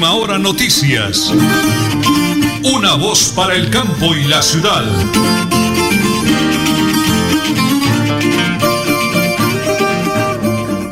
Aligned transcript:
Última 0.00 0.14
Hora 0.14 0.38
Noticias. 0.38 1.30
Una 2.64 2.96
voz 2.96 3.34
para 3.36 3.54
el 3.54 3.68
campo 3.68 4.16
y 4.16 4.24
la 4.30 4.40
ciudad. 4.40 4.80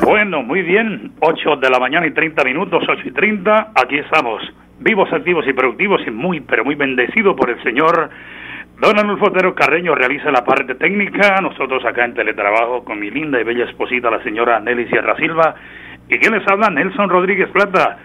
Bueno, 0.04 0.42
muy 0.42 0.60
bien. 0.60 1.12
8 1.20 1.56
de 1.56 1.70
la 1.70 1.78
mañana 1.78 2.06
y 2.06 2.10
30 2.10 2.44
minutos, 2.44 2.84
8 2.86 3.00
y 3.06 3.12
30. 3.12 3.72
Aquí 3.74 3.96
estamos, 3.96 4.42
vivos, 4.78 5.10
activos 5.10 5.46
y 5.48 5.54
productivos 5.54 6.02
y 6.06 6.10
muy, 6.10 6.40
pero 6.40 6.62
muy 6.66 6.74
bendecidos 6.74 7.34
por 7.34 7.48
el 7.48 7.62
Señor. 7.62 8.10
Don 8.78 8.98
Anulfo 8.98 9.28
Otero 9.28 9.54
Carreño 9.54 9.94
realiza 9.94 10.30
la 10.30 10.44
parte 10.44 10.74
técnica. 10.74 11.40
Nosotros 11.40 11.82
acá 11.86 12.04
en 12.04 12.12
Teletrabajo 12.12 12.84
con 12.84 13.00
mi 13.00 13.10
linda 13.10 13.40
y 13.40 13.44
bella 13.44 13.64
esposita, 13.64 14.10
la 14.10 14.22
señora 14.22 14.60
Nelly 14.60 14.86
Sierra 14.88 15.16
Silva. 15.16 15.54
¿Y 16.10 16.18
quién 16.18 16.34
les 16.34 16.46
habla? 16.46 16.68
Nelson 16.68 17.08
Rodríguez 17.08 17.48
Plata. 17.48 18.00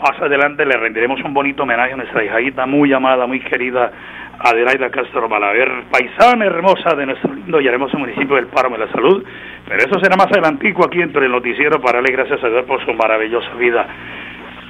Más 0.00 0.20
adelante 0.20 0.66
le 0.66 0.76
rendiremos 0.76 1.20
un 1.22 1.32
bonito 1.32 1.62
homenaje 1.62 1.94
a 1.94 1.96
nuestra 1.96 2.22
hijadita 2.22 2.66
muy 2.66 2.92
amada, 2.92 3.26
muy 3.26 3.40
querida, 3.40 3.90
Adelaida 4.38 4.90
Castro 4.90 5.26
Malaver, 5.26 5.84
paisana 5.90 6.44
hermosa 6.44 6.94
de 6.94 7.06
nuestro 7.06 7.32
lindo 7.32 7.60
y 7.62 7.66
hermoso 7.66 7.96
municipio 7.96 8.36
del 8.36 8.46
Páramo 8.48 8.76
de 8.76 8.84
la 8.84 8.92
Salud. 8.92 9.24
Pero 9.66 9.78
eso 9.78 9.98
será 9.98 10.16
más 10.16 10.26
adelantico 10.26 10.84
aquí 10.84 11.00
entre 11.00 11.24
el 11.24 11.32
noticiero 11.32 11.80
para 11.80 11.94
darle 11.94 12.12
gracias 12.12 12.44
a 12.44 12.48
Dios 12.48 12.64
por 12.66 12.84
su 12.84 12.92
maravillosa 12.92 13.54
vida. 13.54 13.86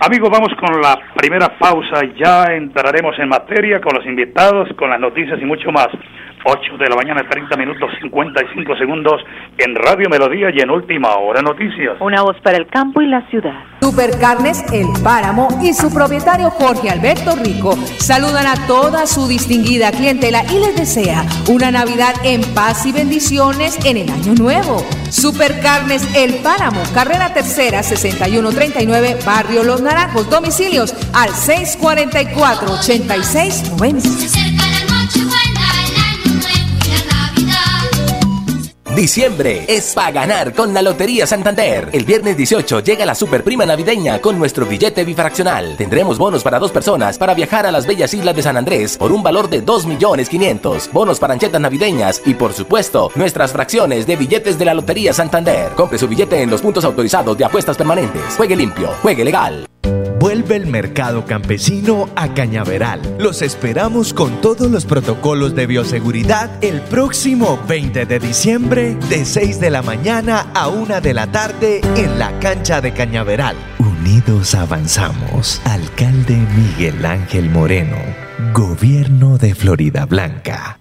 Amigos, 0.06 0.30
vamos 0.30 0.54
con 0.54 0.80
la 0.80 0.96
primera 1.16 1.48
pausa. 1.58 2.04
Ya 2.14 2.54
entraremos 2.54 3.18
en 3.18 3.28
materia 3.28 3.80
con 3.80 3.96
los 3.96 4.06
invitados, 4.06 4.68
con 4.76 4.90
las 4.90 5.00
noticias 5.00 5.40
y 5.42 5.44
mucho 5.44 5.72
más. 5.72 5.88
8 6.48 6.78
de 6.78 6.88
la 6.88 6.94
mañana, 6.94 7.28
30 7.28 7.56
minutos 7.56 7.90
55 8.00 8.76
segundos 8.76 9.20
en 9.58 9.74
Radio 9.74 10.08
Melodía 10.08 10.50
y 10.54 10.60
en 10.60 10.70
Última 10.70 11.16
Hora 11.16 11.42
Noticias. 11.42 11.96
Una 11.98 12.22
voz 12.22 12.36
para 12.40 12.56
el 12.56 12.68
campo 12.68 13.02
y 13.02 13.06
la 13.06 13.28
ciudad. 13.28 13.64
Supercarnes 13.80 14.64
El 14.72 14.86
Páramo 15.02 15.48
y 15.60 15.72
su 15.72 15.92
propietario 15.92 16.50
Jorge 16.50 16.88
Alberto 16.88 17.34
Rico 17.42 17.72
saludan 17.98 18.46
a 18.46 18.66
toda 18.68 19.06
su 19.06 19.26
distinguida 19.26 19.90
clientela 19.90 20.44
y 20.44 20.60
les 20.60 20.76
desea 20.76 21.24
una 21.48 21.72
Navidad 21.72 22.14
en 22.22 22.42
paz 22.54 22.86
y 22.86 22.92
bendiciones 22.92 23.84
en 23.84 23.96
el 23.96 24.08
año 24.08 24.34
nuevo. 24.34 24.84
Supercarnes 25.10 26.16
El 26.16 26.42
Páramo, 26.42 26.80
carrera 26.94 27.34
tercera 27.34 27.82
6139, 27.82 29.16
Barrio 29.26 29.64
Los 29.64 29.82
Naranjos, 29.82 30.30
domicilios 30.30 30.94
al 31.12 31.30
644 31.30 32.72
8690. 32.72 34.75
Diciembre 38.96 39.66
es 39.68 39.92
para 39.92 40.10
ganar 40.10 40.54
con 40.54 40.72
la 40.72 40.80
Lotería 40.80 41.26
Santander. 41.26 41.90
El 41.92 42.06
viernes 42.06 42.34
18 42.34 42.80
llega 42.80 43.04
la 43.04 43.14
super 43.14 43.44
prima 43.44 43.66
navideña 43.66 44.22
con 44.22 44.38
nuestro 44.38 44.64
billete 44.64 45.04
bifraccional. 45.04 45.76
Tendremos 45.76 46.16
bonos 46.16 46.42
para 46.42 46.58
dos 46.58 46.72
personas 46.72 47.18
para 47.18 47.34
viajar 47.34 47.66
a 47.66 47.70
las 47.70 47.86
bellas 47.86 48.14
islas 48.14 48.34
de 48.34 48.42
San 48.42 48.56
Andrés 48.56 48.96
por 48.96 49.12
un 49.12 49.22
valor 49.22 49.50
de 49.50 49.60
2 49.60 49.84
millones 49.84 50.30
500. 50.30 50.90
Bonos 50.94 51.18
para 51.18 51.34
anchetas 51.34 51.60
navideñas 51.60 52.22
y 52.24 52.32
por 52.32 52.54
supuesto 52.54 53.12
nuestras 53.16 53.52
fracciones 53.52 54.06
de 54.06 54.16
billetes 54.16 54.58
de 54.58 54.64
la 54.64 54.72
Lotería 54.72 55.12
Santander. 55.12 55.72
Compre 55.76 55.98
su 55.98 56.08
billete 56.08 56.40
en 56.40 56.48
los 56.48 56.62
puntos 56.62 56.86
autorizados 56.86 57.36
de 57.36 57.44
apuestas 57.44 57.76
permanentes. 57.76 58.34
Juegue 58.34 58.56
limpio, 58.56 58.88
juegue 59.02 59.26
legal. 59.26 59.66
Vuelve 60.26 60.56
el 60.56 60.66
mercado 60.66 61.24
campesino 61.24 62.08
a 62.16 62.34
Cañaveral. 62.34 63.00
Los 63.16 63.42
esperamos 63.42 64.12
con 64.12 64.40
todos 64.40 64.68
los 64.68 64.84
protocolos 64.84 65.54
de 65.54 65.68
bioseguridad 65.68 66.50
el 66.64 66.80
próximo 66.80 67.62
20 67.68 68.06
de 68.06 68.18
diciembre 68.18 68.96
de 69.08 69.24
6 69.24 69.60
de 69.60 69.70
la 69.70 69.82
mañana 69.82 70.50
a 70.52 70.66
1 70.66 71.00
de 71.00 71.14
la 71.14 71.30
tarde 71.30 71.80
en 71.94 72.18
la 72.18 72.36
cancha 72.40 72.80
de 72.80 72.92
Cañaveral. 72.92 73.54
Unidos 73.78 74.56
avanzamos. 74.56 75.60
Alcalde 75.64 76.44
Miguel 76.56 77.06
Ángel 77.06 77.48
Moreno. 77.48 77.96
Gobierno 78.52 79.38
de 79.38 79.54
Florida 79.54 80.06
Blanca. 80.06 80.80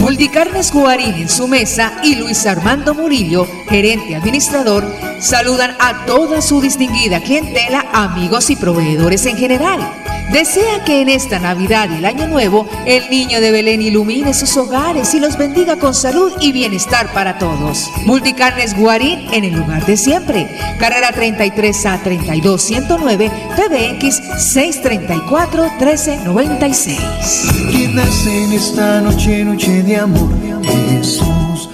Multicarnes 0.00 0.72
Guarín 0.72 1.14
en 1.14 1.28
su 1.28 1.46
mesa 1.46 2.00
y 2.02 2.14
Luis 2.14 2.46
Armando 2.46 2.94
Murillo, 2.94 3.46
gerente 3.68 4.16
administrador, 4.16 4.84
saludan 5.18 5.76
a 5.78 6.06
toda 6.06 6.40
su 6.40 6.62
distinguida 6.62 7.20
clientela, 7.20 7.84
amigos 7.92 8.48
y 8.48 8.56
proveedores 8.56 9.26
en 9.26 9.36
general. 9.36 9.99
Desea 10.32 10.84
que 10.84 11.02
en 11.02 11.08
esta 11.08 11.40
Navidad 11.40 11.88
y 11.90 11.96
el 11.96 12.04
Año 12.04 12.28
Nuevo 12.28 12.68
el 12.86 13.10
niño 13.10 13.40
de 13.40 13.50
Belén 13.50 13.82
ilumine 13.82 14.32
sus 14.32 14.56
hogares 14.56 15.12
y 15.14 15.18
los 15.18 15.36
bendiga 15.36 15.76
con 15.76 15.92
salud 15.92 16.32
y 16.40 16.52
bienestar 16.52 17.12
para 17.12 17.36
todos. 17.38 17.90
Multicarnes 18.06 18.76
Guarín 18.76 19.26
en 19.32 19.42
el 19.44 19.54
lugar 19.54 19.84
de 19.86 19.96
siempre. 19.96 20.48
Carrera 20.78 21.10
33 21.10 21.86
a 21.86 21.98
32 21.98 22.62
109 22.62 23.30
PBX 23.56 24.16
634 24.52 25.64
1396. 25.64 27.00
¿Quién 27.70 27.96
nace 27.96 28.44
en 28.44 28.52
esta 28.52 29.00
noche, 29.00 29.44
noche 29.44 29.82
de 29.82 29.96
amor? 29.96 30.30
Jesús. 30.62 31.68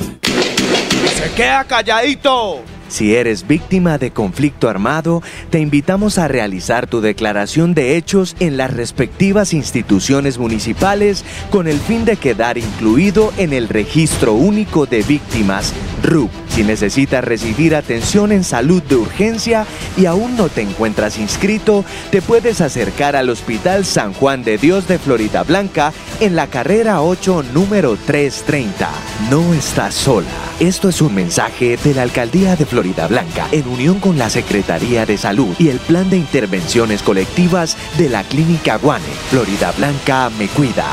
¡Se 1.15 1.31
queda 1.33 1.63
calladito! 1.65 2.76
Si 2.89 3.15
eres 3.15 3.47
víctima 3.47 3.99
de 3.99 4.13
conflicto 4.13 4.69
armado, 4.69 5.23
te 5.51 5.59
invitamos 5.59 6.19
a 6.19 6.29
realizar 6.29 6.87
tu 6.87 7.01
declaración 7.01 7.75
de 7.75 7.97
hechos 7.97 8.37
en 8.41 8.57
las 8.57 8.73
respectivas 8.73 9.53
instituciones 9.53 10.39
municipales 10.39 11.25
con 11.51 11.69
el 11.69 11.79
fin 11.79 12.05
de 12.05 12.17
quedar 12.17 12.59
incluido 12.59 13.33
en 13.37 13.53
el 13.53 13.69
Registro 13.69 14.35
Único 14.35 14.87
de 14.87 15.03
Víctimas, 15.03 15.73
RUP. 16.03 16.46
Si 16.57 16.65
necesitas 16.65 17.23
recibir 17.23 17.75
atención 17.75 18.33
en 18.33 18.43
salud 18.43 18.83
de 18.85 18.97
urgencia 18.97 19.67
y 19.95 20.07
aún 20.07 20.39
no 20.39 20.49
te 20.49 20.63
encuentras 20.63 21.19
inscrito, 21.19 21.85
te 22.11 22.23
puedes 22.23 22.63
acercar 22.63 23.15
al 23.15 23.29
Hospital 23.29 23.85
San 23.85 24.15
Juan 24.15 24.43
de 24.43 24.57
Dios 24.57 24.89
de 24.89 24.99
Florida 24.99 25.43
Blanca 25.43 25.93
en 26.19 26.35
la 26.35 26.47
carrera 26.47 27.03
8, 27.03 27.45
número 27.53 27.99
330. 28.07 28.89
No 29.29 29.53
estás 29.53 29.95
sola. 29.95 30.31
Esto 30.59 30.89
es 30.89 31.03
un 31.03 31.15
mensaje 31.15 31.77
de 31.77 31.93
la 31.93 32.01
Alcaldía 32.01 32.57
de 32.57 32.65
Florida 32.65 33.07
Blanca 33.07 33.49
en 33.53 33.69
unión 33.69 34.01
con 34.01 34.17
la 34.17 34.31
Secretaría 34.31 35.05
de 35.05 35.19
Salud 35.19 35.55
y 35.59 35.69
el 35.69 35.79
Plan 35.79 36.09
de 36.09 36.17
Intervenciones 36.17 37.03
Colectivas 37.03 37.77
de 37.99 38.09
la 38.09 38.23
Clínica 38.23 38.79
Guane. 38.79 39.05
Florida 39.29 39.73
Blanca 39.73 40.31
me 40.39 40.49
cuida. 40.49 40.87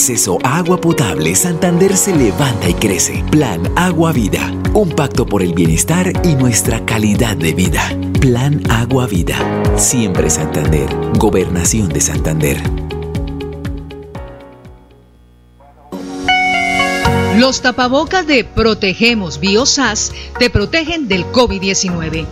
Acceso 0.00 0.38
a 0.42 0.56
agua 0.56 0.80
potable, 0.80 1.34
Santander 1.34 1.94
se 1.94 2.16
levanta 2.16 2.70
y 2.70 2.72
crece. 2.72 3.22
Plan 3.30 3.60
Agua 3.76 4.12
Vida. 4.12 4.50
Un 4.72 4.88
pacto 4.88 5.26
por 5.26 5.42
el 5.42 5.52
bienestar 5.52 6.10
y 6.24 6.36
nuestra 6.36 6.86
calidad 6.86 7.36
de 7.36 7.52
vida. 7.52 7.82
Plan 8.18 8.62
Agua 8.70 9.06
Vida. 9.06 9.36
Siempre 9.76 10.30
Santander. 10.30 10.88
Gobernación 11.18 11.90
de 11.90 12.00
Santander. 12.00 12.62
Los 17.36 17.60
tapabocas 17.60 18.26
de 18.26 18.44
Protegemos 18.44 19.38
Biosas 19.38 20.14
te 20.38 20.48
protegen 20.48 21.08
del 21.08 21.26
COVID-19. 21.26 22.26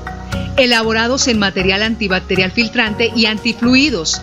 Elaborados 0.57 1.29
en 1.29 1.39
material 1.39 1.83
antibacterial 1.83 2.51
filtrante 2.51 3.13
y 3.15 3.27
antifluidos, 3.27 4.23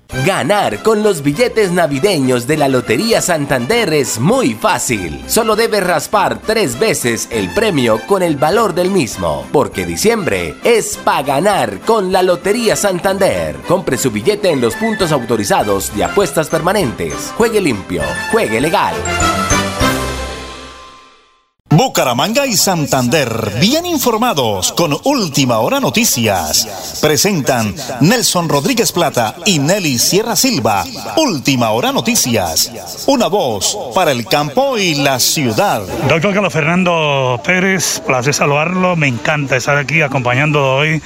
Ganar 0.25 0.83
con 0.83 1.03
los 1.03 1.23
billetes 1.23 1.71
navideños 1.71 2.45
de 2.45 2.57
la 2.57 2.67
Lotería 2.67 3.21
Santander 3.21 3.93
es 3.93 4.19
muy 4.19 4.53
fácil. 4.53 5.23
Solo 5.27 5.55
debes 5.55 5.85
raspar 5.85 6.41
tres 6.45 6.77
veces 6.77 7.29
el 7.31 7.49
premio 7.53 8.01
con 8.07 8.21
el 8.21 8.35
valor 8.35 8.75
del 8.75 8.91
mismo, 8.91 9.47
porque 9.53 9.85
diciembre 9.85 10.55
es 10.65 10.97
para 10.97 11.23
ganar 11.23 11.79
con 11.85 12.11
la 12.11 12.23
Lotería 12.23 12.75
Santander. 12.75 13.55
Compre 13.69 13.97
su 13.97 14.11
billete 14.11 14.51
en 14.51 14.59
los 14.59 14.75
puntos 14.75 15.13
autorizados 15.13 15.95
de 15.95 16.03
apuestas 16.03 16.49
permanentes. 16.49 17.31
Juegue 17.37 17.61
limpio, 17.61 18.01
juegue 18.31 18.59
legal. 18.59 18.95
Bucaramanga 21.73 22.45
y 22.45 22.57
Santander, 22.57 23.53
bien 23.61 23.85
informados 23.85 24.73
con 24.73 24.97
Última 25.05 25.59
Hora 25.59 25.79
Noticias. 25.79 26.99
Presentan 27.01 27.73
Nelson 28.01 28.49
Rodríguez 28.49 28.91
Plata 28.91 29.35
y 29.45 29.59
Nelly 29.59 29.97
Sierra 29.97 30.35
Silva. 30.35 30.83
Última 31.15 31.69
Hora 31.69 31.93
Noticias. 31.93 33.05
Una 33.07 33.27
voz 33.27 33.77
para 33.95 34.11
el 34.11 34.25
campo 34.25 34.77
y 34.77 34.95
la 34.95 35.17
ciudad. 35.17 35.81
Doctor 36.09 36.33
Carlos 36.33 36.51
Fernando 36.51 37.39
Pérez, 37.41 38.01
placer 38.05 38.33
saludarlo. 38.33 38.97
Me 38.97 39.07
encanta 39.07 39.55
estar 39.55 39.77
aquí 39.77 40.01
acompañando 40.01 40.75
hoy 40.75 41.01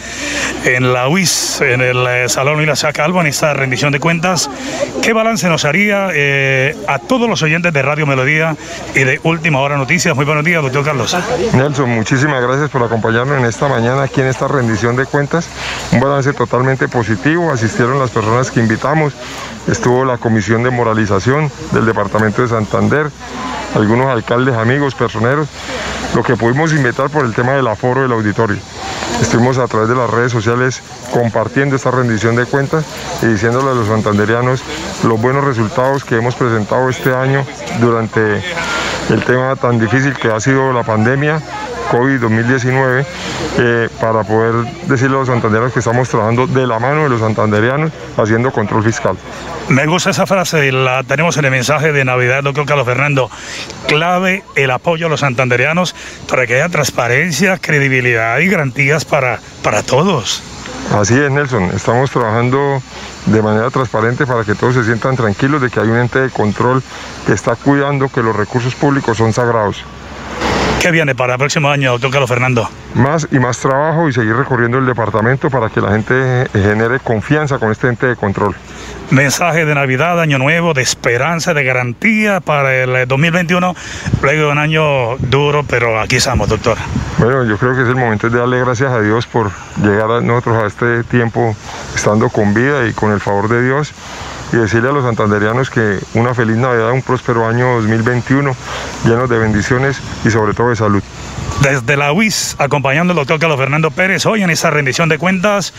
en 0.64 0.94
la 0.94 1.08
UIS, 1.08 1.62
en 1.62 1.82
el 1.82 2.08
eh, 2.08 2.28
Salón 2.28 2.60
Iglesia 2.60 2.92
Calvo, 2.92 3.22
en 3.22 3.28
esta 3.28 3.54
rendición 3.54 3.92
de 3.92 4.00
cuentas. 4.00 4.50
¿Qué 5.04 5.14
balance 5.14 5.48
nos 5.48 5.64
haría 5.64 6.10
eh, 6.12 6.76
a 6.88 6.98
todos 6.98 7.30
los 7.30 7.44
oyentes 7.44 7.72
de 7.72 7.84
Radio 7.84 8.08
Melodía 8.08 8.58
y 8.96 9.04
de 9.04 9.20
Última 9.22 9.60
Hora 9.60 9.78
Noticias? 9.78 10.16
Muy 10.16 10.26
buenos 10.26 10.44
días 10.44 10.55
Nelson, 11.54 11.90
muchísimas 11.90 12.42
gracias 12.42 12.70
por 12.70 12.84
acompañarnos 12.84 13.40
en 13.40 13.46
esta 13.46 13.68
mañana 13.68 14.04
aquí 14.04 14.22
en 14.22 14.28
esta 14.28 14.48
rendición 14.48 14.96
de 14.96 15.06
cuentas. 15.06 15.48
Un 15.92 16.00
balance 16.00 16.34
totalmente 16.34 16.88
positivo, 16.88 17.52
asistieron 17.52 18.00
las 18.00 18.12
personas 18.12 18.52
que 18.52 18.60
invitamos, 18.60 19.14
estuvo 19.68 20.06
la 20.06 20.18
comisión 20.18 20.64
de 20.64 20.70
moralización 20.70 21.52
del 21.72 21.86
departamento 21.86 22.42
de 22.42 22.48
Santander, 22.48 23.10
algunos 23.76 24.08
alcaldes, 24.08 24.56
amigos, 24.56 24.96
personeros, 24.96 25.48
lo 26.16 26.24
que 26.24 26.36
pudimos 26.36 26.72
invitar 26.74 27.10
por 27.10 27.26
el 27.26 27.34
tema 27.34 27.54
del 27.54 27.68
aforo 27.68 28.02
del 28.02 28.12
auditorio. 28.12 28.58
Estuvimos 29.22 29.58
a 29.58 29.68
través 29.68 29.90
de 29.90 29.96
las 29.96 30.10
redes 30.10 30.32
sociales 30.32 30.82
compartiendo 31.12 31.76
esta 31.76 31.92
rendición 31.92 32.36
de 32.36 32.46
cuentas 32.46 32.86
y 33.22 33.28
diciéndole 33.28 33.72
a 33.72 33.74
los 33.74 33.88
santanderianos 33.88 34.62
los 35.04 35.22
buenos 35.22 35.44
resultados 35.44 36.04
que 36.04 36.18
hemos 36.18 36.36
presentado 36.36 36.90
este 36.90 37.14
año 37.14 37.46
durante 37.80 38.42
el 39.10 39.24
tema 39.24 39.56
tan 39.56 39.80
difícil 39.80 40.14
que 40.14 40.30
ha 40.30 40.40
sido 40.40 40.74
la 40.74 40.84
pandemia 40.84 41.42
COVID-2019 41.92 43.06
eh, 43.60 43.90
para 44.02 44.24
poder 44.24 44.66
decirle 44.88 45.16
a 45.16 45.20
los 45.20 45.28
santanderianos 45.28 45.74
que 45.74 45.80
estamos 45.80 46.10
trabajando 46.10 46.48
de 46.48 46.66
la 46.66 46.80
mano 46.80 47.04
de 47.04 47.10
los 47.10 47.20
santanderianos 47.20 47.92
haciendo 48.18 48.52
control 48.52 48.84
fiscal. 48.84 49.18
Me 49.70 49.86
gusta 49.86 50.12
esa 50.12 50.26
frase, 50.26 50.72
la 50.72 51.04
tenemos 51.04 51.38
en 51.38 51.46
el 51.46 51.52
mensaje 51.52 51.92
de 51.92 52.06
Navidad, 52.06 52.44
doctor 52.44 52.66
Carlos 52.66 52.86
Fernando. 52.86 53.30
Clave 53.88 54.44
el 54.56 54.72
apoyo 54.72 55.08
a 55.08 55.10
los 55.10 55.22
santanderianos 55.22 55.96
para 56.30 56.46
que 56.48 56.56
haya 56.56 56.70
transparencia, 56.70 57.58
credibilidad 57.58 58.38
y 58.40 58.48
garantías 58.48 59.06
para, 59.06 59.40
para 59.64 59.84
todos. 59.84 60.44
Así 60.94 61.18
es, 61.20 61.32
Nelson. 61.32 61.64
Estamos 61.76 62.12
trabajando 62.12 62.82
de 63.26 63.42
manera 63.42 63.70
transparente 63.70 64.26
para 64.26 64.44
que 64.44 64.56
todos 64.56 64.76
se 64.76 64.84
sientan 64.84 65.16
tranquilos 65.16 65.62
de 65.62 65.70
que 65.70 65.80
hay 65.80 65.88
un 65.88 65.98
ente 65.98 66.20
de 66.20 66.30
control 66.30 66.82
que 67.26 67.34
está 67.34 67.56
cuidando 67.56 68.08
que 68.10 68.22
los 68.22 68.36
recursos 68.36 68.76
públicos 68.76 69.18
son 69.18 69.34
sagrados. 69.34 69.84
¿Qué 70.86 70.92
viene 70.92 71.16
para 71.16 71.34
el 71.34 71.40
próximo 71.40 71.70
año, 71.70 71.94
doctor 71.94 72.12
Carlos 72.12 72.30
Fernando? 72.30 72.70
Más 72.94 73.28
y 73.32 73.40
más 73.40 73.58
trabajo 73.58 74.08
y 74.08 74.14
seguir 74.14 74.36
recorriendo 74.36 74.78
el 74.78 74.86
departamento 74.86 75.50
para 75.50 75.70
que 75.70 75.82
la 75.82 75.90
gente 75.90 76.48
genere 76.54 77.00
confianza 77.00 77.58
con 77.58 77.72
este 77.72 77.88
ente 77.88 78.06
de 78.06 78.16
control. 78.16 78.56
Mensaje 79.10 79.66
de 79.66 79.74
Navidad, 79.74 80.22
Año 80.22 80.38
Nuevo, 80.38 80.76
de 80.76 80.84
esperanza, 80.84 81.56
de 81.56 81.64
garantía 81.64 82.40
para 82.40 82.76
el 82.76 83.08
2021, 83.08 83.72
eh, 83.72 83.76
luego 84.22 84.46
de 84.46 84.52
un 84.52 84.58
año 84.60 85.18
duro, 85.18 85.64
pero 85.68 86.00
aquí 86.00 86.18
estamos, 86.18 86.50
doctor. 86.50 86.78
Bueno, 87.18 87.46
yo 87.46 87.58
creo 87.58 87.76
que 87.76 87.84
es 87.84 87.88
el 87.88 87.96
momento 87.96 88.30
de 88.30 88.38
darle 88.38 88.60
gracias 88.60 88.92
a 88.92 89.00
Dios 89.00 89.26
por 89.26 89.52
llegar 89.82 90.12
a 90.12 90.22
nosotros 90.22 90.64
a 90.64 90.68
este 90.68 91.04
tiempo 91.04 91.56
estando 91.96 92.30
con 92.30 92.54
vida 92.54 92.88
y 92.88 92.94
con 92.94 93.12
el 93.12 93.22
favor 93.22 93.48
de 93.48 93.64
Dios 93.64 93.94
y 94.52 94.58
decirle 94.58 94.90
a 94.90 94.92
los 94.92 95.04
santanderianos 95.04 95.70
que 95.70 96.00
una 96.14 96.34
feliz 96.34 96.58
Navidad, 96.58 96.92
un 96.92 97.02
próspero 97.02 97.48
año 97.48 97.76
2021, 97.76 98.56
lleno 99.06 99.28
de 99.28 99.40
bendiciones 99.40 100.00
y 100.24 100.30
sobre 100.30 100.54
todo 100.54 100.70
de 100.70 100.76
salud. 100.76 101.04
Desde 101.62 101.96
la 101.96 102.12
UIS, 102.12 102.56
acompañando 102.60 103.12
al 103.12 103.18
doctor 103.18 103.40
Carlos 103.40 103.58
Fernando 103.58 103.90
Pérez, 103.92 104.26
hoy 104.26 104.44
en 104.44 104.50
esta 104.50 104.70
rendición 104.70 105.08
de 105.08 105.18
cuentas 105.18 105.74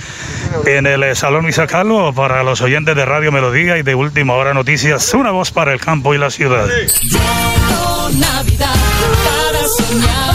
en 0.64 0.86
el 0.86 1.14
Salón 1.14 1.42
Luis 1.42 1.60
Carlos 1.68 2.14
para 2.14 2.42
los 2.42 2.62
oyentes 2.62 2.96
de 2.96 3.04
Radio 3.04 3.30
Melodía 3.30 3.76
y 3.76 3.82
de 3.82 3.94
Última 3.94 4.32
Hora 4.34 4.54
Noticias, 4.54 5.12
una 5.14 5.30
voz 5.32 5.52
para 5.52 5.72
el 5.72 5.80
campo 5.80 6.14
y 6.14 6.18
la 6.18 6.30
ciudad. 6.30 6.66
Navidad 8.14 8.74
para 9.24 9.66
soñar, 9.66 10.34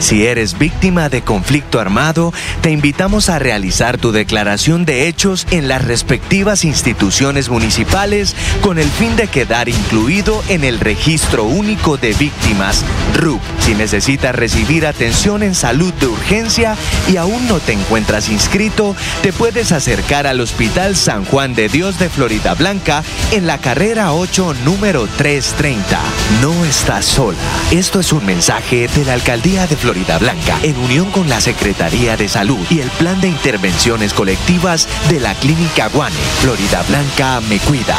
Si 0.00 0.26
eres 0.26 0.58
víctima 0.58 1.08
de 1.08 1.22
conflicto 1.22 1.80
armado, 1.80 2.32
te 2.62 2.70
invitamos 2.70 3.28
a 3.28 3.38
realizar 3.38 3.98
tu 3.98 4.12
declaración 4.12 4.84
de 4.84 5.08
hechos 5.08 5.46
en 5.50 5.68
las 5.68 5.84
respectivas 5.84 6.64
instituciones 6.64 7.48
municipales 7.48 8.34
con 8.60 8.78
el 8.78 8.88
fin 8.88 9.16
de 9.16 9.28
quedar 9.28 9.68
incluido 9.68 10.42
en 10.48 10.64
el 10.64 10.80
Registro 10.80 11.44
Único 11.44 11.96
de 11.96 12.12
Víctimas, 12.14 12.84
RUP. 13.14 13.40
Si 13.60 13.74
necesitas 13.74 14.34
recibir 14.34 14.86
atención 14.86 15.42
en 15.42 15.54
salud 15.54 15.92
de 15.94 16.06
urgencia 16.06 16.76
y 17.10 17.16
aún 17.16 17.48
no 17.48 17.60
te 17.60 17.72
encuentras 17.72 18.28
inscrito, 18.28 18.94
te 19.22 19.32
puedes 19.32 19.72
acercar 19.72 20.26
al 20.26 20.40
Hospital 20.40 20.96
San 20.96 21.24
Juan 21.24 21.54
de 21.54 21.68
Dios 21.68 21.98
de 21.98 22.10
Florida 22.10 22.54
Blanca 22.54 23.02
en 23.32 23.46
la 23.46 23.58
carrera 23.58 24.12
8, 24.12 24.54
número 24.64 25.06
330. 25.16 25.98
No 26.42 26.64
estás 26.64 27.04
sola. 27.06 27.38
Esto 27.70 28.00
es 28.00 28.12
un 28.12 28.26
mensaje 28.26 28.88
de 28.88 29.04
la 29.04 29.14
Alcaldía 29.14 29.66
de 29.66 29.76
Florida 29.84 30.16
Blanca 30.16 30.58
en 30.62 30.78
unión 30.78 31.10
con 31.10 31.28
la 31.28 31.42
Secretaría 31.42 32.16
de 32.16 32.26
Salud 32.26 32.66
y 32.70 32.80
el 32.80 32.88
Plan 32.88 33.20
de 33.20 33.28
Intervenciones 33.28 34.14
Colectivas 34.14 34.88
de 35.10 35.20
la 35.20 35.34
Clínica 35.34 35.90
Guane. 35.90 36.16
Florida 36.40 36.82
Blanca 36.88 37.42
me 37.42 37.58
cuida. 37.58 37.98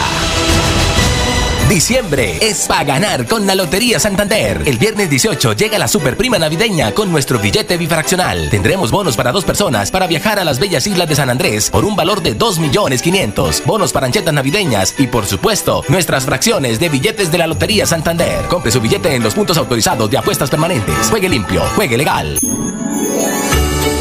Diciembre 1.69 2.37
es 2.41 2.67
para 2.67 2.83
ganar 2.83 3.25
con 3.27 3.47
la 3.47 3.55
Lotería 3.55 3.99
Santander. 3.99 4.61
El 4.67 4.77
viernes 4.77 5.09
18 5.09 5.53
llega 5.53 5.79
la 5.79 5.87
super 5.87 6.15
prima 6.15 6.37
navideña 6.37 6.91
con 6.91 7.11
nuestro 7.11 7.39
billete 7.39 7.75
bifraccional. 7.77 8.51
Tendremos 8.51 8.91
bonos 8.91 9.17
para 9.17 9.31
dos 9.31 9.43
personas 9.45 9.89
para 9.89 10.05
viajar 10.05 10.37
a 10.37 10.43
las 10.43 10.59
bellas 10.59 10.85
islas 10.85 11.09
de 11.09 11.15
San 11.15 11.31
Andrés 11.31 11.71
por 11.71 11.83
un 11.83 11.95
valor 11.95 12.21
de 12.21 12.35
2 12.35 12.59
millones 12.59 13.01
500. 13.01 13.63
Bonos 13.65 13.91
para 13.91 14.05
anchetas 14.05 14.33
navideñas 14.33 14.93
y 14.99 15.07
por 15.07 15.25
supuesto 15.25 15.83
nuestras 15.87 16.25
fracciones 16.25 16.79
de 16.79 16.89
billetes 16.89 17.31
de 17.31 17.39
la 17.39 17.47
Lotería 17.47 17.87
Santander. 17.87 18.45
Compre 18.47 18.71
su 18.71 18.79
billete 18.79 19.15
en 19.15 19.23
los 19.23 19.33
puntos 19.33 19.57
autorizados 19.57 20.09
de 20.11 20.19
apuestas 20.19 20.51
permanentes. 20.51 21.09
Juegue 21.09 21.29
limpio, 21.29 21.63
juegue 21.75 21.97
legal. 21.97 22.37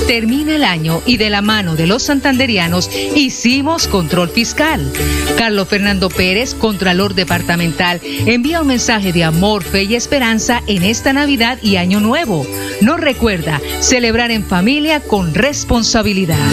Termina 0.07 0.57
el 0.57 0.65
año 0.65 1.01
y 1.07 1.17
de 1.17 1.31
la 1.31 1.41
mano 1.41 1.77
de 1.77 1.87
los 1.87 2.03
santanderianos 2.03 2.91
hicimos 3.17 3.89
control 3.89 4.29
fiscal. 4.29 4.93
Carlos 5.39 5.69
Fernando 5.69 6.11
Pérez, 6.11 6.55
Contralor 6.55 7.15
Departamental, 7.15 8.01
envía 8.27 8.61
un 8.61 8.67
mensaje 8.67 9.13
de 9.13 9.25
amor, 9.25 9.65
fe 9.65 9.85
y 9.85 9.95
esperanza 9.95 10.63
en 10.67 10.83
esta 10.83 11.13
Navidad 11.13 11.59
y 11.63 11.77
Año 11.77 12.01
Nuevo. 12.01 12.47
Nos 12.83 13.01
recuerda 13.01 13.61
celebrar 13.81 14.31
en 14.31 14.45
familia 14.45 15.01
con 15.01 15.33
responsabilidad. 15.33 16.53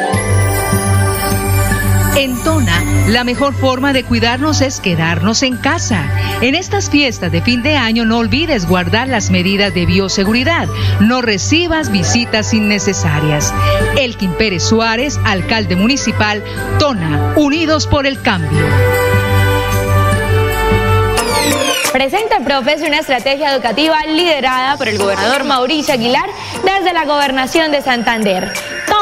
En 2.15 2.43
Tona, 2.43 2.83
la 3.07 3.23
mejor 3.23 3.53
forma 3.53 3.93
de 3.93 4.03
cuidarnos 4.03 4.61
es 4.61 4.79
quedarnos 4.79 5.43
en 5.43 5.55
casa. 5.55 6.03
En 6.41 6.55
estas 6.55 6.89
fiestas 6.89 7.31
de 7.31 7.41
fin 7.41 7.63
de 7.63 7.77
año 7.77 8.05
no 8.05 8.17
olvides 8.17 8.67
guardar 8.67 9.07
las 9.07 9.29
medidas 9.31 9.73
de 9.73 9.85
bioseguridad. 9.85 10.67
No 10.99 11.21
recibas 11.21 11.89
visitas 11.89 12.53
innecesarias. 12.53 13.53
Elkin 13.97 14.33
Pérez 14.33 14.63
Suárez, 14.63 15.19
alcalde 15.23 15.75
municipal, 15.75 16.43
Tona, 16.79 17.33
Unidos 17.37 17.87
por 17.87 18.05
el 18.05 18.21
Cambio. 18.21 18.59
Presenta 21.93 22.37
el 22.37 22.43
Profes 22.43 22.81
una 22.81 22.99
estrategia 22.99 23.53
educativa 23.53 24.05
liderada 24.05 24.77
por 24.77 24.87
el 24.87 24.97
gobernador 24.97 25.43
Mauricio 25.43 25.93
Aguilar 25.93 26.29
desde 26.63 26.93
la 26.93 27.05
gobernación 27.05 27.71
de 27.71 27.81
Santander. 27.81 28.51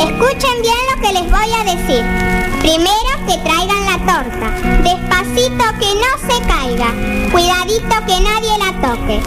Escuchen 0.00 0.62
bien 0.62 0.78
lo 0.94 1.02
que 1.02 1.12
les 1.12 1.30
voy 1.30 1.52
a 1.52 1.64
decir. 1.64 2.02
Primero 2.60 3.12
que 3.26 3.36
traigan 3.44 3.84
la 3.84 3.98
torta. 3.98 4.50
Despacito 4.82 5.64
que 5.78 5.94
no 5.94 6.10
se 6.26 6.40
caiga. 6.48 6.90
Cuidadito 7.30 7.94
que 8.06 8.20
nadie 8.20 8.56
la 8.58 8.72
toque. 8.80 9.20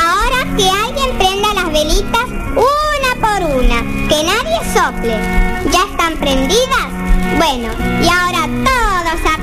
Ahora 0.00 0.56
que 0.56 0.70
alguien 0.70 1.18
prenda 1.18 1.52
las 1.54 1.72
velitas 1.72 2.26
una 2.54 3.10
por 3.20 3.56
una. 3.56 3.82
Que 4.08 4.22
nadie 4.22 4.60
sople. 4.72 5.16
¿Ya 5.72 5.82
están 5.90 6.16
prendidas? 6.18 6.90
Bueno, 7.36 7.72
y 8.00 8.08
ahora 8.08 8.46
todos 8.64 9.32
a 9.32 9.36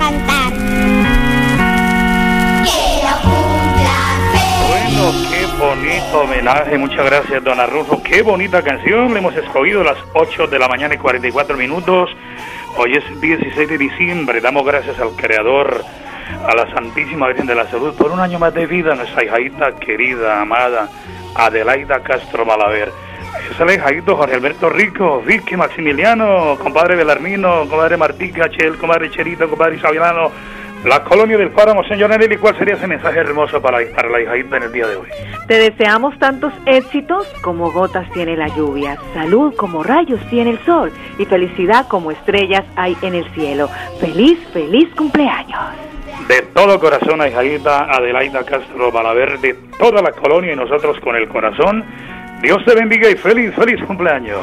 bonito 5.87 6.19
homenaje, 6.19 6.77
muchas 6.77 7.05
gracias, 7.05 7.41
don 7.45 7.61
Arrufo. 7.61 8.03
Qué 8.03 8.21
bonita 8.21 8.61
canción, 8.61 9.13
le 9.13 9.19
hemos 9.19 9.33
escogido 9.37 9.83
las 9.83 9.97
8 10.13 10.47
de 10.47 10.59
la 10.59 10.67
mañana 10.67 10.95
y 10.95 10.97
44 10.97 11.55
minutos. 11.55 12.09
Hoy 12.75 12.95
es 12.95 13.21
16 13.21 13.69
de 13.69 13.77
diciembre, 13.77 14.41
damos 14.41 14.65
gracias 14.65 14.99
al 14.99 15.11
Creador, 15.11 15.85
a 16.45 16.55
la 16.55 16.69
Santísima 16.73 17.27
Virgen 17.27 17.47
de 17.47 17.55
la 17.55 17.69
Salud, 17.71 17.95
por 17.95 18.11
un 18.11 18.19
año 18.19 18.37
más 18.37 18.53
de 18.53 18.65
vida, 18.65 18.95
nuestra 18.95 19.23
hijita 19.23 19.77
querida, 19.79 20.41
amada, 20.41 20.89
Adelaida 21.35 22.03
Castro 22.03 22.45
Malaver. 22.45 22.91
Es 23.49 23.57
el 23.57 23.69
hijito 23.69 24.17
Jorge 24.17 24.35
Alberto 24.35 24.69
Rico, 24.69 25.21
Vicky 25.21 25.55
Maximiliano, 25.55 26.57
compadre 26.61 26.97
Belarmino, 26.97 27.61
compadre 27.61 27.95
Martí 27.95 28.33
Cachel, 28.33 28.77
compadre 28.77 29.09
Cherito, 29.09 29.47
compadre 29.47 29.77
Isabiano, 29.77 30.31
la 30.85 31.03
colonia 31.03 31.37
del 31.37 31.49
páramo, 31.49 31.83
señor 31.83 32.09
Nelly, 32.09 32.37
¿cuál 32.37 32.57
sería 32.57 32.75
ese 32.75 32.87
mensaje 32.87 33.19
hermoso 33.19 33.61
para, 33.61 33.79
para 33.95 34.09
la 34.09 34.21
hijita 34.21 34.57
en 34.57 34.63
el 34.63 34.71
día 34.71 34.87
de 34.87 34.95
hoy? 34.95 35.07
Te 35.47 35.55
deseamos 35.55 36.17
tantos 36.19 36.53
éxitos 36.65 37.25
como 37.41 37.71
gotas 37.71 38.09
tiene 38.11 38.35
la 38.37 38.47
lluvia, 38.49 38.97
salud 39.13 39.55
como 39.55 39.83
rayos 39.83 40.19
tiene 40.29 40.51
el 40.51 40.65
sol 40.65 40.91
y 41.17 41.25
felicidad 41.25 41.87
como 41.87 42.11
estrellas 42.11 42.63
hay 42.75 42.97
en 43.01 43.15
el 43.15 43.29
cielo. 43.31 43.69
Feliz, 43.99 44.39
feliz 44.53 44.93
cumpleaños. 44.95 45.59
De 46.27 46.41
todo 46.53 46.79
corazón 46.79 47.21
a 47.21 47.27
hijita 47.27 47.85
Adelaida 47.85 48.43
Castro 48.43 48.91
Malaver, 48.91 49.39
de 49.39 49.53
toda 49.79 50.01
la 50.01 50.11
colonia 50.11 50.53
y 50.53 50.55
nosotros 50.55 50.99
con 50.99 51.15
el 51.15 51.27
corazón. 51.29 51.85
Dios 52.41 52.63
te 52.65 52.75
bendiga 52.75 53.09
y 53.09 53.15
feliz, 53.15 53.53
feliz 53.55 53.81
cumpleaños. 53.85 54.39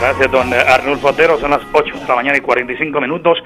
Gracias, 0.00 0.30
don 0.30 0.52
Arnulfo 0.52 1.08
Otero. 1.08 1.36
Son 1.38 1.50
las 1.50 1.60
8 1.72 1.94
de 2.00 2.06
la 2.08 2.14
mañana 2.16 2.36
y 2.38 2.40
45 2.40 3.00
minutos. 3.00 3.38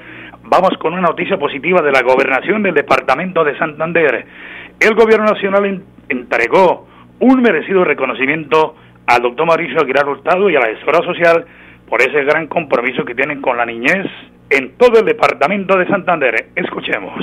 Vamos 0.43 0.71
con 0.79 0.93
una 0.93 1.01
noticia 1.01 1.37
positiva 1.37 1.81
de 1.81 1.91
la 1.91 2.01
gobernación 2.01 2.63
del 2.63 2.73
departamento 2.73 3.43
de 3.43 3.57
Santander. 3.57 4.25
El 4.79 4.93
gobierno 4.95 5.25
nacional 5.25 5.65
en- 5.65 5.83
entregó 6.09 6.87
un 7.19 7.41
merecido 7.41 7.83
reconocimiento 7.83 8.75
al 9.07 9.21
doctor 9.21 9.45
Mauricio 9.47 9.79
Aguilar 9.81 10.07
Hurtado 10.07 10.49
y 10.49 10.55
a 10.55 10.59
la 10.59 10.67
asesora 10.67 10.99
social 11.05 11.45
por 11.89 12.01
ese 12.01 12.23
gran 12.23 12.47
compromiso 12.47 13.05
que 13.05 13.15
tienen 13.15 13.41
con 13.41 13.57
la 13.57 13.65
niñez, 13.65 14.07
en 14.49 14.75
todo 14.77 14.99
el 14.99 15.05
departamento 15.05 15.77
de 15.77 15.87
Santander. 15.87 16.47
Escuchemos. 16.55 17.13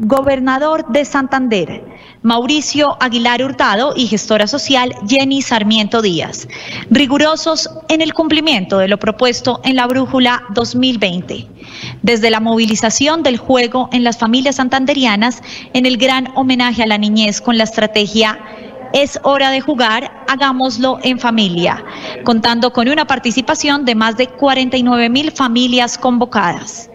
Gobernador 0.00 0.86
de 0.90 1.04
Santander, 1.04 1.84
Mauricio 2.22 2.96
Aguilar 3.00 3.42
Hurtado 3.42 3.94
y 3.96 4.06
gestora 4.06 4.46
social 4.46 4.94
Jenny 5.08 5.42
Sarmiento 5.42 6.02
Díaz, 6.02 6.46
rigurosos 6.88 7.68
en 7.88 8.00
el 8.00 8.14
cumplimiento 8.14 8.78
de 8.78 8.86
lo 8.86 8.98
propuesto 8.98 9.60
en 9.64 9.74
la 9.74 9.88
Brújula 9.88 10.44
2020, 10.50 11.48
desde 12.02 12.30
la 12.30 12.38
movilización 12.38 13.24
del 13.24 13.38
juego 13.38 13.88
en 13.92 14.04
las 14.04 14.18
familias 14.18 14.56
santanderianas 14.56 15.42
en 15.72 15.84
el 15.84 15.96
gran 15.96 16.28
homenaje 16.36 16.84
a 16.84 16.86
la 16.86 16.98
niñez 16.98 17.40
con 17.40 17.58
la 17.58 17.64
estrategia 17.64 18.38
es 18.92 19.18
hora 19.24 19.50
de 19.50 19.60
jugar, 19.60 20.24
hagámoslo 20.28 20.98
en 21.02 21.18
familia, 21.18 21.84
contando 22.24 22.72
con 22.72 22.88
una 22.88 23.06
participación 23.06 23.84
de 23.84 23.96
más 23.96 24.16
de 24.16 24.28
49 24.28 25.10
mil 25.10 25.32
familias 25.32 25.98
convocadas. 25.98 26.88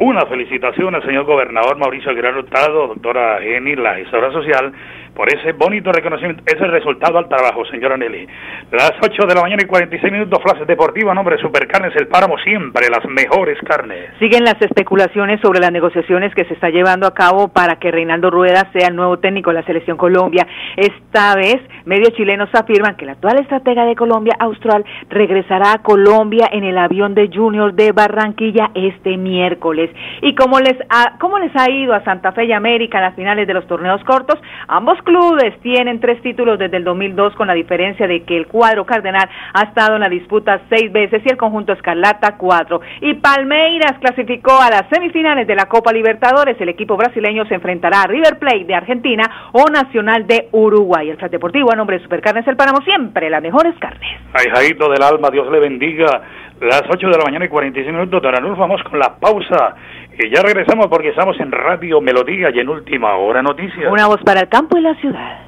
Una 0.00 0.24
felicitación 0.26 0.94
al 0.94 1.04
señor 1.04 1.24
gobernador 1.24 1.76
Mauricio 1.76 2.10
Aguilar 2.10 2.36
Hurtado, 2.36 2.88
doctora 2.88 3.40
Jenny, 3.40 3.76
la 3.76 3.94
gestora 3.96 4.32
social, 4.32 4.72
por 5.14 5.28
ese 5.28 5.52
bonito 5.52 5.92
reconocimiento, 5.92 6.42
ese 6.46 6.66
resultado 6.66 7.18
al 7.18 7.28
trabajo, 7.28 7.64
señora 7.66 7.96
Nelly. 7.96 8.26
Las 8.72 8.92
8 9.02 9.26
de 9.26 9.34
la 9.34 9.42
mañana 9.42 9.62
y 9.62 9.66
46 9.66 10.12
minutos, 10.12 10.38
Flash 10.42 10.66
Deportiva, 10.66 11.14
nombre 11.14 11.38
Supercarnes 11.38 11.94
El 11.96 12.08
Páramo, 12.08 12.38
siempre 12.38 12.88
las 12.88 13.04
mejores 13.08 13.58
carnes. 13.66 14.10
Siguen 14.18 14.44
las 14.44 14.60
especulaciones 14.60 15.40
sobre 15.40 15.60
las 15.60 15.72
negociaciones 15.72 16.34
que 16.34 16.44
se 16.44 16.54
está 16.54 16.70
llevando 16.70 17.06
a 17.06 17.14
cabo 17.14 17.48
para 17.48 17.76
que 17.76 17.90
Reinaldo 17.90 18.30
Rueda 18.30 18.70
sea 18.72 18.88
el 18.88 18.96
nuevo 18.96 19.18
técnico 19.18 19.50
de 19.50 19.54
la 19.54 19.66
Selección 19.66 19.96
Colombia. 19.96 20.46
Esta 20.76 21.34
vez, 21.34 21.60
medios 21.84 22.12
chilenos 22.14 22.48
afirman 22.52 22.96
que 22.96 23.06
la 23.06 23.12
actual 23.12 23.40
estratega 23.40 23.84
de 23.84 23.96
Colombia, 23.96 24.36
Austral, 24.38 24.84
regresará 25.08 25.72
a 25.72 25.82
Colombia 25.82 26.48
en 26.52 26.64
el 26.64 26.78
avión 26.78 27.14
de 27.14 27.30
Junior 27.32 27.74
de 27.74 27.92
Barranquilla 27.92 28.70
este 28.74 29.16
miércoles. 29.16 29.90
Y 30.22 30.34
como 30.34 30.60
les 30.60 30.76
ha, 30.88 31.18
cómo 31.18 31.38
les 31.38 31.54
ha 31.56 31.70
ido 31.70 31.94
a 31.94 32.04
Santa 32.04 32.32
Fe 32.32 32.44
y 32.44 32.52
América 32.52 32.98
en 32.98 33.04
las 33.04 33.14
finales 33.14 33.46
de 33.46 33.54
los 33.54 33.66
torneos 33.66 34.02
cortos, 34.04 34.40
ambos 34.68 34.99
clubes 35.02 35.58
tienen 35.60 36.00
tres 36.00 36.20
títulos 36.22 36.58
desde 36.58 36.76
el 36.76 36.84
2002 36.84 37.34
con 37.34 37.46
la 37.46 37.54
diferencia 37.54 38.06
de 38.06 38.22
que 38.22 38.36
el 38.36 38.46
cuadro 38.46 38.84
cardenal 38.86 39.28
ha 39.54 39.62
estado 39.62 39.94
en 39.94 40.00
la 40.00 40.08
disputa 40.08 40.60
seis 40.68 40.90
veces 40.92 41.22
y 41.24 41.28
el 41.30 41.36
conjunto 41.36 41.72
escarlata 41.72 42.36
cuatro. 42.36 42.80
Y 43.00 43.14
Palmeiras 43.14 43.98
clasificó 44.00 44.60
a 44.60 44.70
las 44.70 44.88
semifinales 44.90 45.46
de 45.46 45.54
la 45.54 45.66
Copa 45.66 45.92
Libertadores. 45.92 46.60
El 46.60 46.68
equipo 46.68 46.96
brasileño 46.96 47.44
se 47.46 47.54
enfrentará 47.54 48.02
a 48.02 48.06
River 48.06 48.38
Plate 48.38 48.64
de 48.64 48.74
Argentina 48.74 49.24
o 49.52 49.66
Nacional 49.70 50.26
de 50.26 50.48
Uruguay. 50.52 51.10
El 51.10 51.16
Flat 51.16 51.30
Deportivo 51.30 51.72
a 51.72 51.76
nombre 51.76 51.98
de 51.98 52.02
Supercarnes 52.02 52.46
El 52.46 52.56
Páramo 52.56 52.80
siempre 52.82 53.30
las 53.30 53.42
mejores 53.42 53.74
carnes. 53.78 54.20
Ay, 54.32 54.46
Jaito 54.52 54.88
del 54.88 55.02
alma, 55.02 55.30
Dios 55.30 55.50
le 55.50 55.60
bendiga. 55.60 56.22
Las 56.60 56.82
8 56.90 57.06
de 57.06 57.16
la 57.16 57.24
mañana 57.24 57.46
y 57.46 57.48
46 57.48 57.90
minutos, 57.90 58.20
Don 58.20 58.34
Anulfo, 58.36 58.60
vamos 58.60 58.82
con 58.82 58.98
la 58.98 59.16
pausa. 59.18 59.74
Y 60.22 60.28
ya 60.28 60.42
regresamos 60.42 60.88
porque 60.88 61.08
estamos 61.08 61.38
en 61.40 61.50
Radio 61.50 62.00
Melodía 62.00 62.50
y 62.54 62.58
en 62.58 62.68
Última 62.68 63.16
Hora 63.16 63.42
Noticias. 63.42 63.90
Una 63.90 64.06
voz 64.06 64.20
para 64.22 64.40
el 64.40 64.48
campo 64.48 64.76
y 64.76 64.82
la 64.82 64.94
ciudad. 64.96 65.38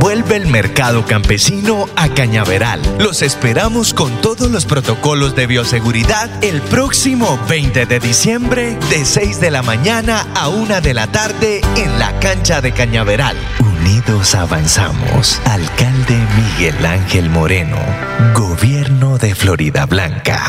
Vuelve 0.00 0.36
el 0.36 0.46
mercado 0.46 1.04
campesino 1.06 1.84
a 1.94 2.08
Cañaveral. 2.08 2.80
Los 2.98 3.22
esperamos 3.22 3.94
con 3.94 4.10
todos 4.20 4.50
los 4.50 4.64
protocolos 4.64 5.36
de 5.36 5.46
bioseguridad 5.46 6.28
el 6.42 6.60
próximo 6.62 7.38
20 7.48 7.86
de 7.86 8.00
diciembre 8.00 8.76
de 8.90 9.04
6 9.04 9.40
de 9.40 9.50
la 9.50 9.62
mañana 9.62 10.24
a 10.34 10.48
1 10.48 10.80
de 10.80 10.94
la 10.94 11.06
tarde 11.08 11.60
en 11.76 11.98
la 11.98 12.18
cancha 12.18 12.60
de 12.60 12.72
Cañaveral. 12.72 13.36
Unidos 13.60 14.34
avanzamos. 14.34 15.40
Alcalde 15.46 16.18
Miguel 16.36 16.86
Ángel 16.86 17.30
Moreno. 17.30 17.76
Gobierno 18.34 19.18
de 19.18 19.34
Florida 19.34 19.86
Blanca. 19.86 20.48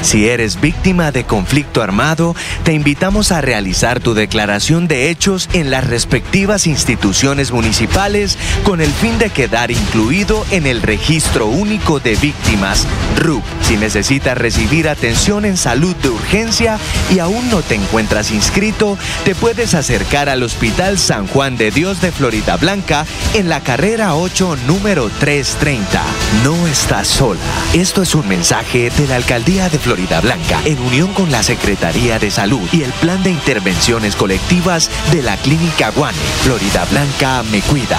Si 0.00 0.28
eres 0.28 0.60
víctima 0.60 1.10
de 1.10 1.24
conflicto 1.24 1.82
armado, 1.82 2.36
te 2.62 2.72
invitamos 2.72 3.32
a 3.32 3.40
realizar 3.40 3.98
tu 3.98 4.14
declaración 4.14 4.86
de 4.86 5.10
hechos 5.10 5.48
en 5.52 5.70
las 5.70 5.86
respectivas 5.86 6.66
instituciones 6.66 7.50
municipales 7.50 8.38
con 8.62 8.80
el 8.80 8.90
fin 8.90 9.18
de 9.18 9.30
quedar 9.30 9.70
incluido 9.70 10.46
en 10.50 10.66
el 10.66 10.82
Registro 10.82 11.46
Único 11.46 11.98
de 11.98 12.14
Víctimas, 12.16 12.86
RUP. 13.16 13.42
Si 13.62 13.76
necesitas 13.76 14.38
recibir 14.38 14.88
atención 14.88 15.44
en 15.44 15.56
salud 15.56 15.94
de 15.96 16.10
urgencia 16.10 16.78
y 17.12 17.18
aún 17.18 17.50
no 17.50 17.60
te 17.62 17.74
encuentras 17.74 18.30
inscrito, 18.30 18.96
te 19.24 19.34
puedes 19.34 19.74
acercar 19.74 20.28
al 20.28 20.42
Hospital 20.42 20.98
San 20.98 21.26
Juan 21.26 21.56
de 21.56 21.70
Dios 21.70 22.00
de 22.00 22.12
Florida 22.12 22.56
Blanca 22.56 23.04
en 23.34 23.48
la 23.48 23.62
carrera 23.62 24.14
8, 24.14 24.58
número 24.66 25.10
330. 25.18 26.02
No 26.44 26.66
estás 26.68 27.08
sola. 27.08 27.40
Esto 27.74 28.02
es 28.02 28.14
un 28.14 28.28
mensaje 28.28 28.90
de 28.90 29.06
la 29.08 29.16
Alcaldía 29.16 29.68
de 29.68 29.78
Florida 29.78 29.87
Blanca 29.94 30.60
en 30.66 30.78
unión 30.80 31.14
con 31.14 31.32
la 31.32 31.42
Secretaría 31.42 32.18
de 32.18 32.30
Salud 32.30 32.68
y 32.72 32.82
el 32.82 32.92
Plan 32.92 33.22
de 33.22 33.30
Intervenciones 33.30 34.16
Colectivas 34.16 34.90
de 35.10 35.22
la 35.22 35.36
Clínica 35.38 35.90
Guane. 35.92 36.18
Florida 36.42 36.84
Blanca 36.90 37.42
me 37.50 37.62
cuida. 37.62 37.98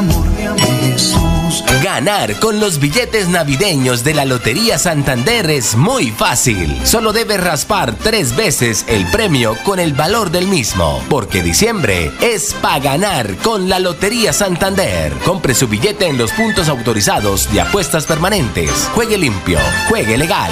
Ganar 1.83 2.39
con 2.39 2.59
los 2.59 2.79
billetes 2.79 3.27
navideños 3.27 4.03
de 4.03 4.13
la 4.13 4.25
Lotería 4.25 4.77
Santander 4.77 5.49
es 5.49 5.75
muy 5.75 6.11
fácil. 6.11 6.79
Solo 6.85 7.11
debe 7.11 7.37
raspar 7.37 7.95
tres 7.97 8.35
veces 8.35 8.85
el 8.87 9.09
premio 9.11 9.57
con 9.63 9.79
el 9.79 9.93
valor 9.93 10.31
del 10.31 10.47
mismo. 10.47 11.03
Porque 11.09 11.41
diciembre 11.41 12.11
es 12.21 12.53
para 12.53 12.79
ganar 12.79 13.35
con 13.37 13.67
la 13.67 13.79
Lotería 13.79 14.31
Santander. 14.31 15.13
Compre 15.25 15.53
su 15.55 15.67
billete 15.67 16.07
en 16.07 16.17
los 16.17 16.31
puntos 16.31 16.69
autorizados 16.69 17.51
de 17.51 17.61
apuestas 17.61 18.05
permanentes. 18.05 18.89
Juegue 18.93 19.17
limpio, 19.17 19.59
juegue 19.89 20.17
legal. 20.17 20.51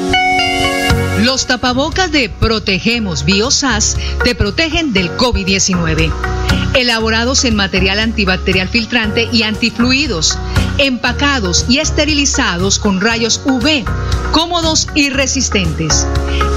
Los 1.21 1.45
tapabocas 1.45 2.11
de 2.11 2.29
Protegemos 2.29 3.25
Biosas 3.25 3.95
te 4.23 4.33
protegen 4.33 4.91
del 4.91 5.15
COVID-19. 5.17 6.40
Elaborados 6.73 7.45
en 7.45 7.55
material 7.55 7.99
antibacterial 7.99 8.67
filtrante 8.69 9.29
y 9.31 9.43
antifluidos, 9.43 10.39
empacados 10.77 11.65
y 11.67 11.79
esterilizados 11.79 12.79
con 12.79 13.01
rayos 13.01 13.41
UV, 13.45 13.83
cómodos 14.31 14.87
y 14.95 15.09
resistentes. 15.09 16.07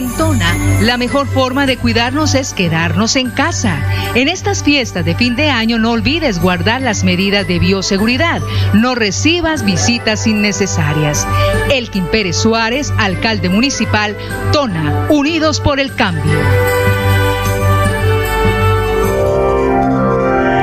En 0.00 0.10
Tona, 0.16 0.56
la 0.80 0.96
mejor 0.96 1.28
forma 1.28 1.66
de 1.66 1.76
cuidarnos 1.76 2.34
es 2.34 2.54
quedarnos 2.54 3.16
en 3.16 3.30
casa. 3.30 3.78
En 4.14 4.28
estas 4.28 4.62
fiestas 4.62 5.04
de 5.04 5.14
fin 5.14 5.36
de 5.36 5.50
año 5.50 5.78
no 5.78 5.90
olvides 5.90 6.40
guardar 6.40 6.80
las 6.80 7.04
medidas 7.04 7.46
de 7.46 7.58
bioseguridad. 7.58 8.40
No 8.72 8.94
recibas 8.94 9.62
visitas 9.62 10.26
innecesarias. 10.26 11.26
Elkin 11.70 12.06
Pérez 12.06 12.36
Suárez, 12.36 12.94
alcalde 12.96 13.50
municipal, 13.50 14.16
Tona, 14.54 15.06
Unidos 15.10 15.60
por 15.60 15.78
el 15.78 15.94
Cambio. 15.94 16.40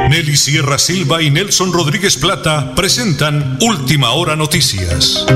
Nelly 0.09 0.35
Sierra 0.35 0.79
Silva 0.79 1.21
y 1.21 1.29
Nelson 1.29 1.73
Rodríguez 1.73 2.17
Plata 2.17 2.73
presentan 2.73 3.59
Última 3.61 4.13
Hora 4.13 4.35
Noticias. 4.35 5.27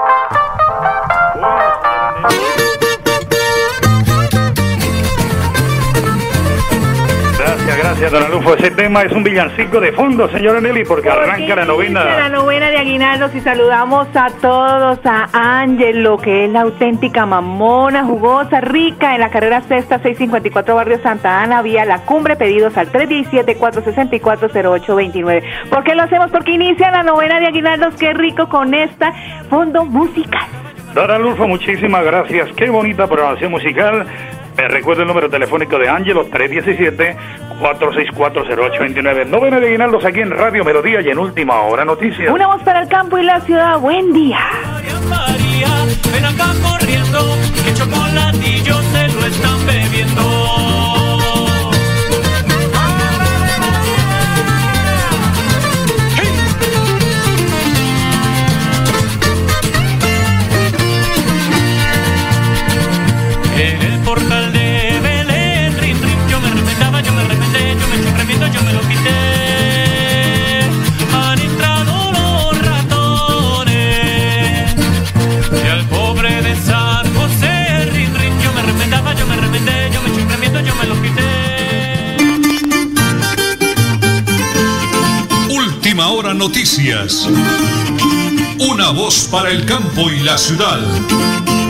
Gracias, 8.04 8.22
don 8.22 8.32
Alufo. 8.34 8.56
Ese 8.56 8.72
tema 8.72 9.04
es 9.04 9.14
un 9.14 9.24
villancico 9.24 9.80
de 9.80 9.94
fondo, 9.94 10.28
señora 10.28 10.60
Nelly, 10.60 10.84
porque 10.84 11.10
arranca 11.10 11.56
la 11.56 11.64
novena. 11.64 12.04
La 12.04 12.28
novena 12.28 12.70
de 12.70 12.78
Aguinaldos 12.78 13.34
y 13.34 13.40
saludamos 13.40 14.10
a 14.14 14.28
todos, 14.42 15.00
a 15.06 15.30
Ángelo, 15.32 16.18
que 16.18 16.44
es 16.44 16.52
la 16.52 16.64
auténtica 16.64 17.26
mamona, 17.26 18.04
jugosa, 18.04 18.60
rica, 18.60 19.16
en 19.16 19.22
la 19.22 19.30
carrera 19.30 19.62
sexta 19.62 20.00
654 20.00 20.76
Barrio 20.76 21.00
Santa 21.02 21.42
Ana, 21.42 21.62
vía 21.62 21.86
la 21.86 22.00
cumbre, 22.00 22.36
pedidos 22.36 22.76
al 22.76 22.92
317-464-0829. 22.92 25.70
¿Por 25.70 25.86
qué 25.86 25.96
lo 25.96 26.04
hacemos? 26.04 26.30
Porque 26.30 26.52
inicia 26.52 26.92
la 26.92 27.04
novena 27.04 27.40
de 27.40 27.48
Aguinaldos, 27.48 27.96
qué 27.96 28.14
rico 28.14 28.50
con 28.50 28.74
esta 28.74 29.14
fondo 29.50 29.86
musical. 29.86 30.44
Don 30.94 31.10
Alufo, 31.10 31.48
muchísimas 31.48 32.04
gracias. 32.04 32.50
Qué 32.56 32.70
bonita 32.70 33.08
programación 33.08 33.52
musical. 33.52 34.06
Me 34.56 34.68
recuerdo 34.68 35.02
el 35.02 35.08
número 35.08 35.28
telefónico 35.30 35.80
de 35.80 35.90
Ángelo, 35.90 36.30
317-464-0829. 36.30 39.26
Novena 39.28 39.60
de 39.60 39.68
Aguinaldos 39.68 40.06
aquí 40.06 40.22
en 40.22 40.32
Radio 40.32 40.64
Melodía 40.64 41.02
y 41.02 41.10
en 41.10 41.18
Última 41.18 41.60
Hora 41.62 41.84
Noticias. 41.86 42.32
Una 42.32 42.46
voz 42.48 42.62
para 42.64 42.82
el 42.82 42.88
campo 42.88 43.18
y 43.18 43.24
la 43.24 43.42
ciudad. 43.42 43.80
Buen 43.80 44.14
día. 44.14 44.40
María, 45.10 45.68
ven 46.14 46.26
acá 46.26 46.54
corriendo, 46.62 47.20
que 47.66 47.74
para 89.34 89.50
el 89.50 89.66
campo 89.66 90.12
y 90.12 90.20
la 90.20 90.38
ciudad. 90.38 91.63